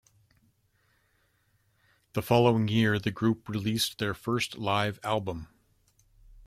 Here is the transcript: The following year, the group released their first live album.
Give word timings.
The 2.13 2.23
following 2.23 2.67
year, 2.69 2.97
the 2.97 3.11
group 3.11 3.47
released 3.47 3.99
their 3.99 4.15
first 4.15 4.57
live 4.57 4.99
album. 5.03 5.49